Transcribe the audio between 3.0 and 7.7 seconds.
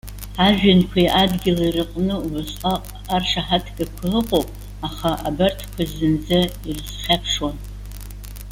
аршаҳаҭгақәа ыҟоуп, аха абарҭқәа зынӡа ирызхьаԥшуам.